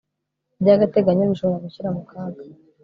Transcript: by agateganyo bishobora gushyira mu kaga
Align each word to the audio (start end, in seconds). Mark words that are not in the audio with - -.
by 0.61 0.69
agateganyo 0.75 1.23
bishobora 1.31 1.63
gushyira 1.65 1.89
mu 1.95 2.03
kaga 2.09 2.41